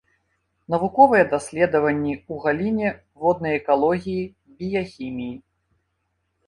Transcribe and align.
Навуковыя 0.73 1.25
даследаванні 1.33 2.13
ў 2.15 2.33
галіне 2.47 2.89
воднай 3.25 3.53
экалогіі, 3.61 4.23
біяхіміі. 4.61 5.35